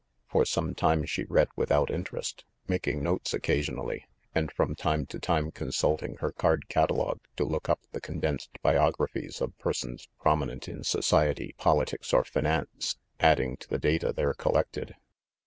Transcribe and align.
'For 0.31 0.45
some 0.45 0.73
time 0.73 1.05
she 1.05 1.25
read 1.25 1.49
without 1.55 1.91
interest, 1.91 2.43
making 2.67 3.03
notes 3.03 3.35
occasionally, 3.35 4.07
and 4.33 4.51
from 4.51 4.73
time 4.73 5.05
to 5.05 5.19
time 5.19 5.51
consulting 5.51 6.15
her 6.15 6.31
card 6.31 6.67
catalogue 6.69 7.19
to 7.37 7.43
look 7.43 7.69
up 7.69 7.81
the 7.91 8.01
condensed 8.01 8.57
biog 8.63 8.93
raphies 8.97 9.41
of 9.41 9.55
persons 9.59 10.07
prominent,, 10.19 10.67
in 10.67 10.83
society, 10.83 11.53
politics, 11.59 12.13
or 12.13 12.23
finance, 12.23 12.97
adding 13.19 13.57
to 13.57 13.69
the 13.69 13.77
data 13.77 14.11
there 14.11 14.33
collected. 14.33 14.95